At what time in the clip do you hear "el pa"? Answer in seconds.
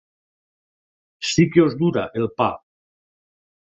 2.23-2.51